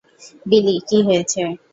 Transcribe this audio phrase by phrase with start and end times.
[0.45, 1.41] বিলি, কী হয়েছে?